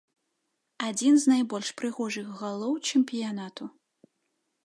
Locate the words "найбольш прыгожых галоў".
1.33-2.73